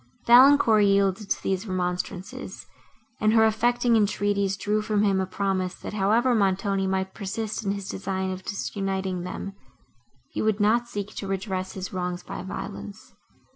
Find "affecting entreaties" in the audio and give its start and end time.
3.45-4.57